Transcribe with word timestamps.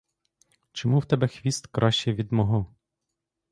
Чому 0.71 0.99
в 0.99 1.05
тебе 1.05 1.27
хвіст 1.27 1.67
кращий 1.67 2.13
від 2.13 2.31
мого? 2.31 2.75